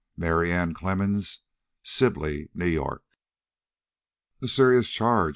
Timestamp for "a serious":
4.41-4.89